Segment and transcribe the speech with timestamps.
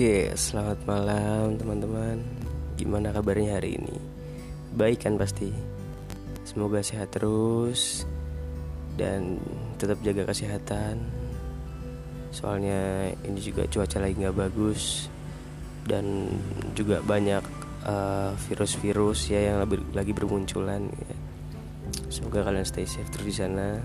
[0.00, 2.24] Oke, selamat malam teman-teman.
[2.80, 4.00] Gimana kabarnya hari ini?
[4.72, 5.52] Baik kan pasti.
[6.40, 8.08] Semoga sehat terus
[8.96, 9.36] dan
[9.76, 11.04] tetap jaga kesehatan.
[12.32, 15.12] Soalnya ini juga cuaca lagi nggak bagus
[15.84, 16.32] dan
[16.72, 17.44] juga banyak
[17.84, 20.88] uh, virus-virus ya yang lagi, bermunculan.
[20.88, 21.16] Ya.
[22.08, 23.76] Semoga kalian stay safe terus di sana.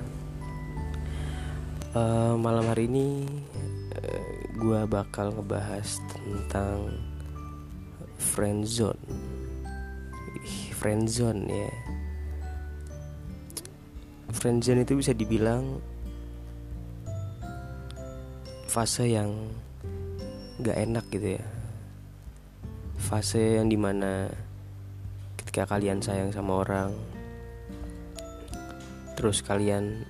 [1.92, 3.28] Uh, malam hari ini
[4.00, 6.91] uh, gue bakal ngebahas tentang
[8.15, 9.36] friendzone
[10.86, 11.73] friendzone ya.
[14.29, 15.81] Friendzone itu bisa dibilang
[18.69, 19.33] fase yang
[20.61, 21.45] gak enak gitu ya.
[23.01, 24.29] Fase yang di mana
[25.42, 26.93] ketika kalian sayang sama orang
[29.17, 30.06] terus kalian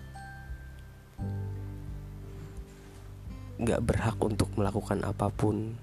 [3.56, 5.76] nggak berhak untuk melakukan apa pun.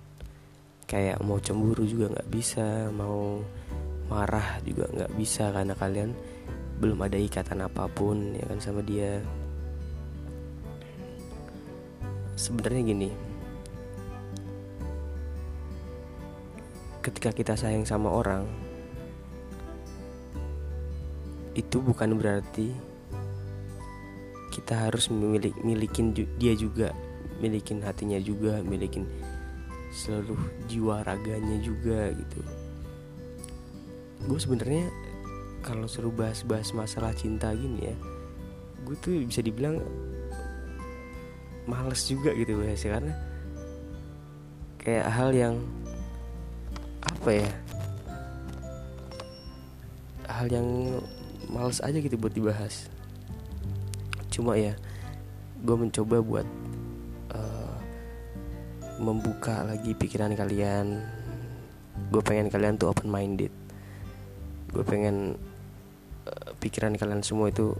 [0.85, 3.41] Kayak mau cemburu juga nggak bisa mau
[4.13, 6.13] marah juga nggak bisa karena kalian
[6.83, 9.23] belum ada ikatan apa pun ya kan sama dia.
[12.37, 13.11] Sebenarnya gini
[17.03, 18.47] ketika kita sayang sama orang
[21.59, 22.71] itu bukan berarti
[24.55, 26.95] kita harus memiliki milikin dia juga
[27.43, 29.05] milikin hatinya juga milikin
[29.93, 30.41] seluruh
[30.71, 32.41] jiwa raganya juga gitu.
[34.25, 34.89] Gue sebenarnya
[35.67, 37.97] kalau seru bahas-bahas masalah cinta gini ya
[38.83, 39.79] gue tuh bisa dibilang
[41.71, 43.15] males juga gitu bahasnya karena
[44.83, 45.55] kayak hal yang
[47.07, 47.51] apa ya
[50.27, 50.67] hal yang
[51.47, 52.91] males aja gitu buat dibahas.
[54.33, 54.75] Cuma ya
[55.63, 56.49] gue mencoba buat
[59.03, 61.03] membuka lagi pikiran kalian.
[62.09, 63.51] Gue pengen kalian tuh open minded.
[64.71, 65.35] Gue pengen
[66.25, 67.75] uh, pikiran kalian semua itu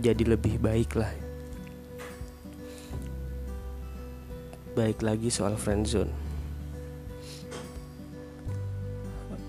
[0.00, 1.12] jadi lebih baik lah.
[4.72, 6.10] Baik lagi soal friendzone.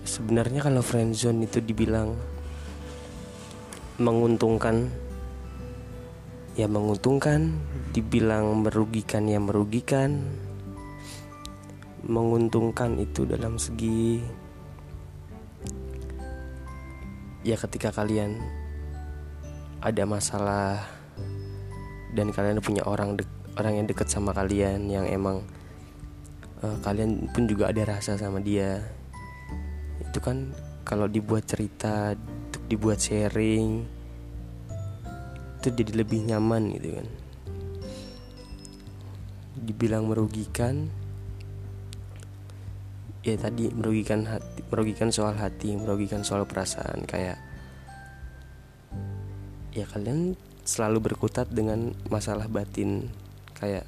[0.04, 2.12] Sebenarnya kalau friendzone itu dibilang
[4.00, 4.90] menguntungkan
[6.58, 7.54] ya menguntungkan
[7.94, 10.26] dibilang merugikan ya merugikan.
[12.00, 14.24] Menguntungkan itu dalam segi
[17.40, 18.36] ya ketika kalian
[19.80, 20.84] ada masalah
[22.12, 25.44] dan kalian punya orang dek, orang yang dekat sama kalian yang emang
[26.60, 28.80] uh, kalian pun juga ada rasa sama dia.
[30.00, 30.52] Itu kan
[30.84, 32.16] kalau dibuat cerita
[32.66, 33.99] dibuat sharing
[35.60, 37.06] itu jadi lebih nyaman gitu kan.
[39.60, 40.88] Dibilang merugikan
[43.20, 47.36] ya tadi merugikan hati merugikan soal hati merugikan soal perasaan kayak
[49.76, 53.12] ya kalian selalu berkutat dengan masalah batin
[53.52, 53.84] kayak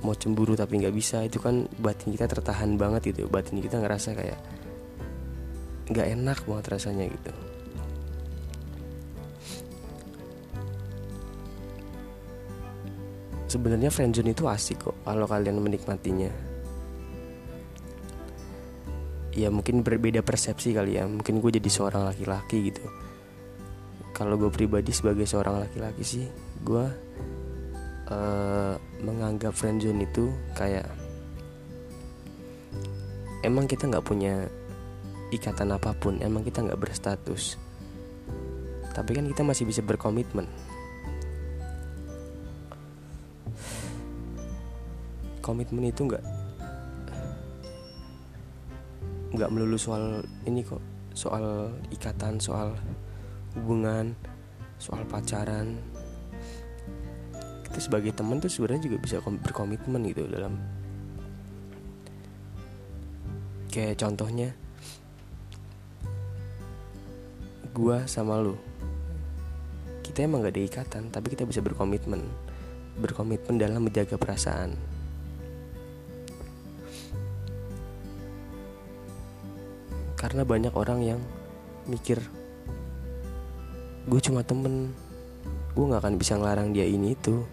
[0.00, 4.16] mau cemburu tapi nggak bisa itu kan batin kita tertahan banget gitu batin kita ngerasa
[4.16, 4.40] kayak
[5.92, 7.32] nggak enak banget rasanya gitu
[13.56, 16.28] sebenarnya friendzone itu asik kok kalau kalian menikmatinya.
[19.32, 21.08] Ya mungkin berbeda persepsi kali ya.
[21.08, 22.84] Mungkin gue jadi seorang laki-laki gitu.
[24.12, 26.24] Kalau gue pribadi sebagai seorang laki-laki sih
[26.64, 26.84] gue
[28.12, 30.88] uh, menganggap friendzone itu kayak
[33.44, 34.48] emang kita nggak punya
[35.32, 37.56] ikatan apa pun emang kita nggak berstatus.
[38.92, 40.48] Tapi kan kita masih bisa berkomitmen
[45.46, 46.24] komitmen itu nggak
[49.38, 50.82] nggak melulu soal ini kok
[51.14, 52.74] soal ikatan soal
[53.54, 54.18] hubungan
[54.82, 55.78] soal pacaran.
[57.64, 60.58] Kita sebagai teman tuh sebenarnya juga bisa berkomitmen gitu dalam
[63.76, 64.56] kayak contohnya
[67.76, 68.56] gua sama lu
[70.00, 72.24] kita emang gak ada ikatan tapi kita bisa berkomitmen
[72.96, 74.72] berkomitmen dalam menjaga perasaan
[80.16, 81.20] karena banyak orang yang
[81.86, 82.18] mikir
[84.06, 84.96] gue cuma temen
[85.76, 87.44] gue gak akan bisa ngelarang dia ini itu.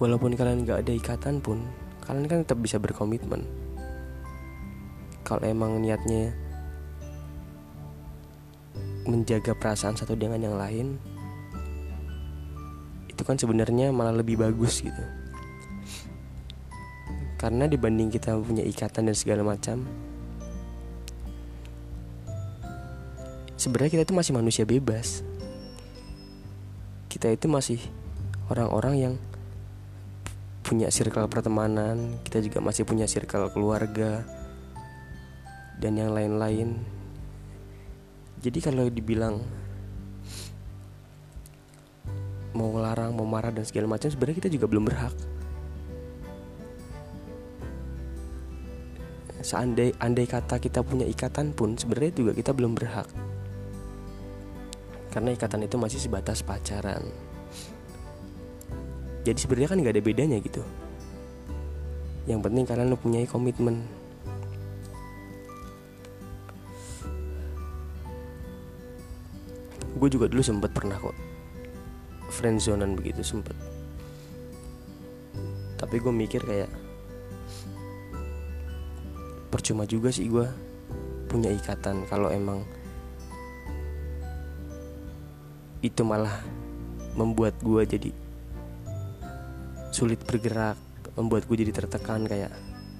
[0.00, 1.60] Walaupun kalian gak ada ikatan pun
[2.08, 3.44] kalian kan tetap bisa berkomitmen.
[5.28, 6.32] Kalau emang niatnya
[9.04, 10.96] menjaga perasaan satu dengan yang lain
[13.12, 15.19] itu kan sebenarnya malah lebih bagus gitu
[17.40, 19.88] karena dibanding kita punya ikatan dan segala macam
[23.56, 25.24] sebenarnya kita itu masih manusia bebas.
[27.08, 27.80] Kita itu masih
[28.52, 29.14] orang-orang yang
[30.60, 34.20] punya circle pertemanan kita juga masih punya circle keluarga
[35.80, 36.76] dan yang lain-lain.
[38.40, 39.40] Jadi kalau dibilang
[42.52, 45.39] mau larang mau marah dan segala macam sebenarnya kita juga belum berhak
[49.50, 53.10] seandai andai kata kita punya ikatan pun sebenarnya juga kita belum berhak.
[55.10, 57.02] Karena ikatan itu masih sebatas pacaran.
[59.26, 60.62] Jadi sebenarnya kan nggak ada bedanya gitu.
[62.30, 63.82] Yang penting kalian punya komitmen.
[69.98, 71.18] Gue juga dulu sempet pernah kok.
[72.30, 73.58] Friendzonan begitu sempet.
[75.74, 76.70] Tapi gue mikir kayak
[79.60, 80.48] percuma juga sih gue
[81.28, 82.64] punya ikatan kalau emang
[85.84, 86.40] itu malah
[87.12, 88.10] membuat gue jadi
[89.92, 90.80] sulit bergerak
[91.12, 92.48] membuat gue jadi tertekan kayak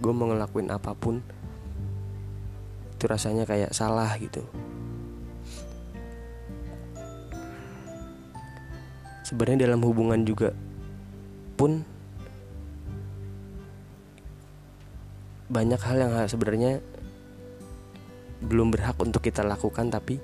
[0.04, 1.24] gue mau ngelakuin apa pun
[2.92, 4.44] itu rasanya kayak salah gitu.
[9.24, 10.52] Sebenarnya dalam hubungan juga
[11.56, 11.80] pun
[15.50, 16.78] banyak hal yang sebenarnya
[18.40, 20.16] belum berhak untuk kita lakukan tapi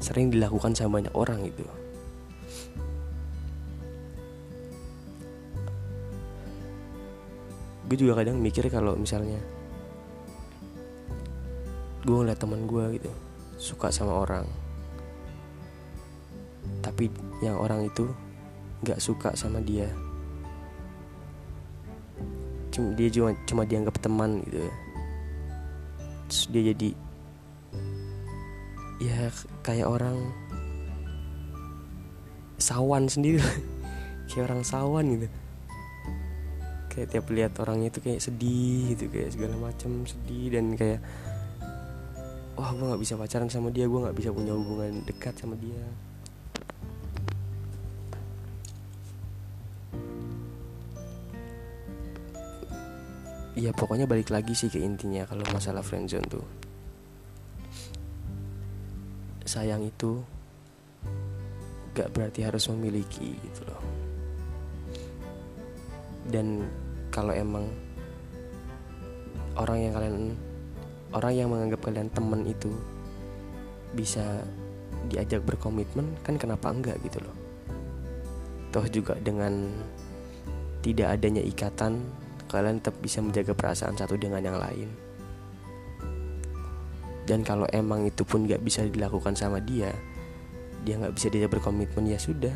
[0.00, 1.66] sering dilakukan sama banyak orang gitu.
[7.90, 9.42] Gue juga kadang mikir kalau misalnya
[12.00, 13.10] gue ngeliat teman gue gitu
[13.60, 14.48] suka sama orang
[16.80, 17.12] tapi
[17.44, 18.08] yang orang itu
[18.80, 19.92] nggak suka sama dia
[22.70, 24.72] dia cuma cuma dianggap teman gitu ya.
[26.30, 26.90] Terus dia jadi
[29.00, 29.32] ya
[29.64, 30.18] kayak orang
[32.60, 33.40] sawan sendiri
[34.30, 35.28] kayak orang sawan gitu.
[36.90, 41.00] Kayak tiap lihat orangnya itu kayak sedih gitu kayak segala macam sedih dan kayak
[42.60, 45.80] wah gue nggak bisa pacaran sama dia gue nggak bisa punya hubungan dekat sama dia
[53.60, 56.46] ya pokoknya balik lagi sih ke intinya kalau masalah friendzone tuh.
[59.44, 60.24] Sayang itu
[61.92, 63.82] gak berarti harus memiliki gitu loh.
[66.32, 66.64] Dan
[67.12, 67.68] kalau emang
[69.60, 70.16] orang yang kalian
[71.12, 72.72] orang yang menganggap kalian teman itu
[73.92, 74.40] bisa
[75.10, 77.36] diajak berkomitmen kan kenapa enggak gitu loh.
[78.72, 79.68] Toh juga dengan
[80.80, 82.00] tidak adanya ikatan
[82.50, 84.90] kalian tetap bisa menjaga perasaan satu dengan yang lain.
[87.24, 89.94] Dan kalau emang itu pun gak bisa dilakukan sama dia
[90.84, 92.52] dia gak bisa dia berkomitmen ya sudah.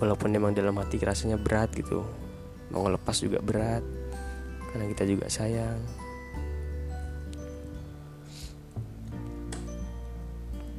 [0.00, 2.04] Walaupun emang dalam hati rasanya berat gitu
[2.70, 3.84] mau ngelepas juga berat
[4.70, 5.80] karena kita juga sayang.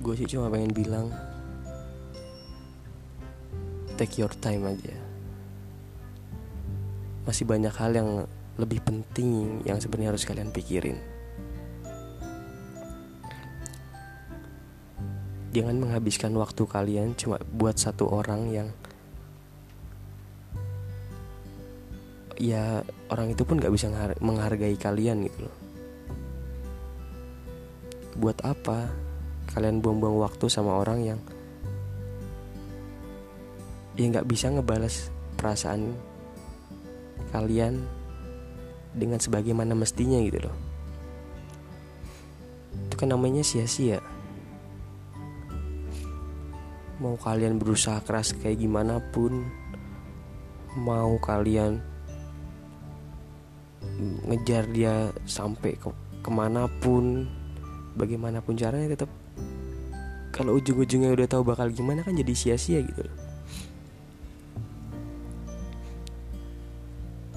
[0.01, 1.13] Gue sih cuma pengen bilang
[4.01, 5.00] take your time aja
[7.25, 8.09] masih banyak hal yang
[8.57, 10.97] lebih penting yang sebenarnya harus kalian pikirin.
[15.51, 18.69] Jangan menghabiskan waktu kalian cuma buat satu orang yang
[22.39, 23.91] ya orang itu pun gak bisa
[24.23, 25.57] menghargai kalian gitu loh.
[28.15, 28.87] Buat apa
[29.51, 31.19] kalian buang-buang waktu sama orang yang
[33.99, 35.91] ya nggak bisa ngebalas perasaan
[37.31, 37.81] kalian
[38.91, 40.55] dengan sebagaimana mestinya gitu loh.
[42.88, 44.03] Itu kan namanya sia-sia.
[47.01, 49.47] Mau kalian berusaha keras kayak gimana pun
[50.77, 51.81] mau kalian
[54.29, 55.89] ngejar dia sampai ke
[56.21, 57.25] ke mana pun
[57.97, 59.09] bagaimanapun caranya tetap
[60.31, 63.15] kalau ujung-ujungnya udah tahu bakal gimana kan jadi sia-sia gitu loh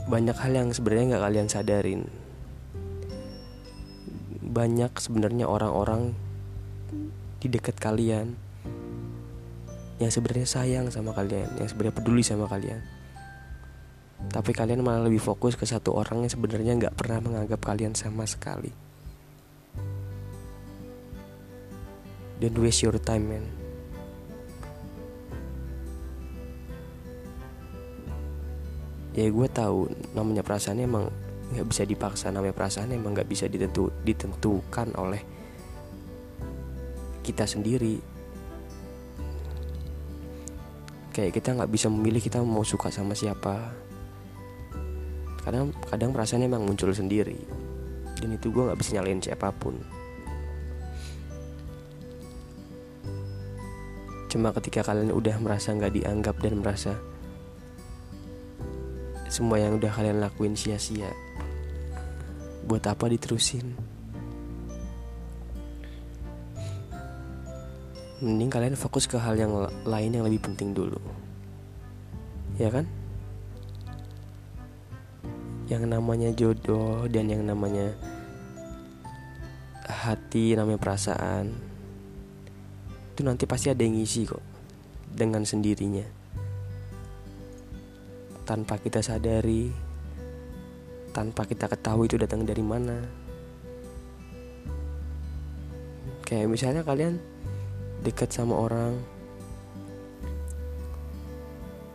[0.04, 2.02] banyak hal yang sebenarnya nggak kalian sadarin.
[4.44, 6.12] Banyak sebenarnya orang-orang
[7.40, 8.36] di dekat kalian
[9.96, 12.84] yang sebenarnya sayang sama kalian yang sebenarnya peduli sama kalian.
[14.28, 18.28] Tapi kalian malah lebih fokus ke satu orang yang sebenarnya nggak pernah menganggap kalian sama
[18.28, 18.72] sekali.
[22.44, 23.63] Don't waste your time man
[29.14, 31.06] ya gue tahu namanya perasaan emang
[31.54, 35.22] nggak bisa dipaksa namanya perasaan emang nggak bisa ditentu ditentukan oleh
[37.24, 37.96] kita sendiri.
[41.14, 43.72] Kayak kita nggak bisa memilih kita mau suka sama siapa.
[45.40, 47.40] Kadang kadang perasaan emang muncul sendiri.
[48.20, 49.80] Dan itu gue nggak bisa nyalain siapa pun.
[54.28, 56.98] Cuma ketika kalian udah merasa nggak dianggap dan merasa
[59.34, 61.10] semua yang udah kalian lakuin sia-sia.
[62.70, 63.74] Buat apa diterusin?
[68.22, 69.50] Mending kalian fokus ke hal yang
[69.82, 71.02] lain yang lebih penting dulu.
[72.62, 72.86] Ya kan?
[75.66, 77.90] Yang namanya jodoh dan yang namanya
[80.04, 81.56] hati namanya perasaan
[83.14, 84.42] itu nanti pasti ada yang ngisi kok
[85.06, 86.23] dengan sendirinya
[88.44, 89.72] tanpa kita sadari,
[91.16, 93.00] tanpa kita ketahui itu datang dari mana.
[96.24, 97.20] Kayak misalnya kalian
[98.04, 99.00] dekat sama orang,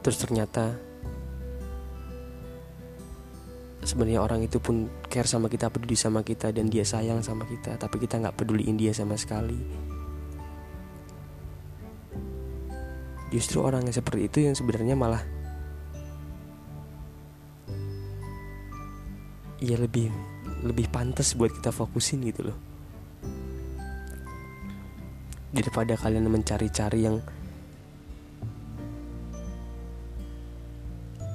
[0.02, 0.74] terus ternyata
[3.86, 7.78] sebenarnya orang itu pun care sama kita, peduli sama kita dan dia sayang sama kita,
[7.78, 9.58] tapi kita nggak peduliin dia sama sekali.
[13.30, 15.22] Justru orang yang seperti itu yang sebenarnya malah
[19.60, 20.08] ya lebih
[20.64, 22.58] lebih pantas buat kita fokusin gitu loh.
[25.52, 27.20] Daripada kalian mencari-cari yang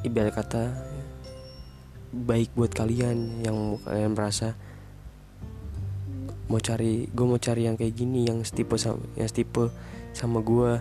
[0.05, 0.65] ibarat kata
[2.15, 4.55] baik buat kalian yang kalian merasa
[6.47, 9.73] mau cari gue mau cari yang kayak gini yang setipe sama yang setipe
[10.13, 10.79] sama gue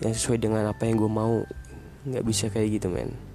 [0.00, 1.42] yang sesuai dengan apa yang gue mau.
[2.02, 3.31] Nggak bisa kayak gitu men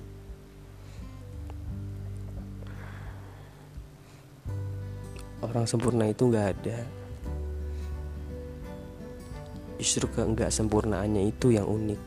[5.49, 6.79] orang sempurna itu nggak ada.
[9.77, 12.01] Justru ke nggak sempurnaannya itu yang unik.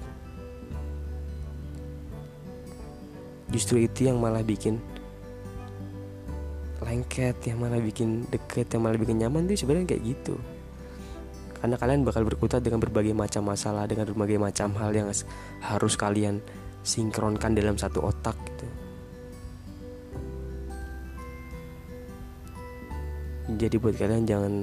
[3.51, 4.79] Justru itu yang malah bikin
[6.81, 10.35] lengket yang malah bikin deket yang malah bikin nyaman tuh sebenarnya kayak gitu.
[11.61, 15.13] Karena kalian bakal berkutat dengan berbagai macam masalah dengan berbagai macam hal yang
[15.61, 16.41] harus kalian
[16.81, 18.70] sinkronkan dalam satu otak gitu
[23.61, 24.55] jadi buat kalian jangan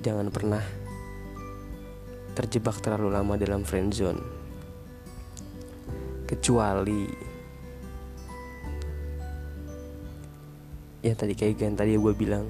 [0.00, 0.64] jangan pernah
[2.32, 4.20] terjebak terlalu lama dalam friend zone.
[6.24, 7.04] Kecuali
[11.04, 12.48] ya tadi kayak yang tadi gue bilang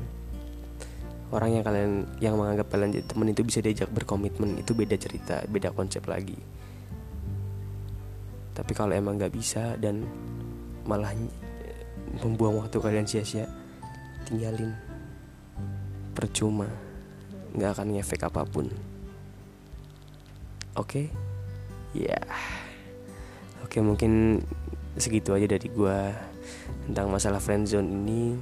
[1.34, 5.42] orang yang kalian yang menganggap kalian jadi teman itu bisa diajak berkomitmen itu beda cerita
[5.50, 6.38] beda konsep lagi.
[8.54, 10.06] Tapi kalau emang nggak bisa dan
[10.86, 11.10] malah
[12.22, 13.50] membuang waktu kalian sia-sia
[14.22, 14.93] tinggalin
[16.14, 16.70] percuma
[17.54, 18.70] nggak akan ngefek apa pun
[20.78, 21.06] oke okay?
[21.94, 22.26] ya yeah.
[23.62, 24.42] oke okay, mungkin
[24.94, 25.98] segitu aja dari gue
[26.86, 28.38] tentang masalah friendzone ini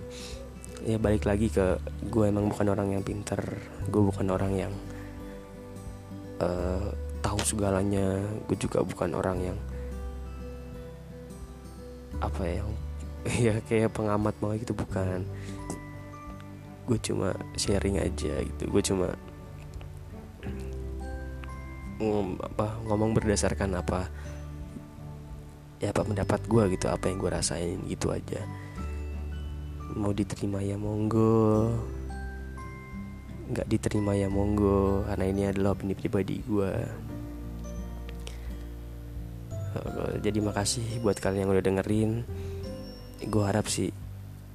[0.84, 1.78] ya balik lagi ke
[2.10, 3.40] gue emang bukan orang yang pinter
[3.86, 4.72] gue bukan orang yang
[6.42, 6.90] uh,
[7.22, 9.58] tahu segalanya gue juga bukan orang yang
[12.18, 12.68] apa yang
[13.46, 15.22] ya kayak pengamat banget gitu bukan
[16.86, 18.62] gue cuma sharing aja gitu.
[18.70, 19.14] Gue cuma
[22.02, 24.10] ngom, apa ngomong berdasarkan apa
[25.78, 28.42] ya apa pendapat gue gitu apa yang gue rasain gitu aja.
[29.94, 31.70] Mau diterima ya monggo.
[33.52, 36.72] Nggak diterima ya monggo karena ini adalah opini pribadi gue
[40.20, 42.10] jadi makasih buat kalian yang udah dengerin.
[43.24, 43.88] Gue harap sih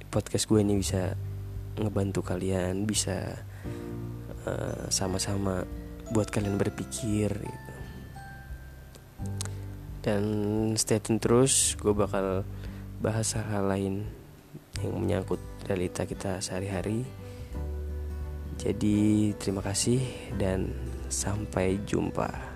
[0.08, 1.12] podcast gue ini bisa
[1.78, 3.38] ngebantu kalian bisa
[4.46, 5.62] uh, sama-sama
[6.10, 7.74] buat kalian berpikir gitu.
[10.02, 10.22] dan
[10.78, 12.46] stay tune terus gue bakal
[12.98, 14.08] bahas hal lain
[14.80, 17.04] yang menyangkut realita kita sehari-hari
[18.58, 20.02] jadi terima kasih
[20.40, 20.72] dan
[21.12, 22.47] sampai jumpa